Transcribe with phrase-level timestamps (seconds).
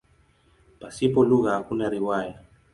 [0.79, 2.35] Pasipo lugha hakuna riwaya.